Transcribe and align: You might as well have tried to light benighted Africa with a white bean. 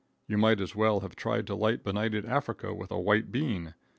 You 0.27 0.35
might 0.35 0.59
as 0.59 0.75
well 0.75 1.01
have 1.01 1.15
tried 1.15 1.45
to 1.45 1.53
light 1.53 1.83
benighted 1.83 2.25
Africa 2.25 2.73
with 2.73 2.89
a 2.89 2.99
white 2.99 3.31
bean. 3.31 3.75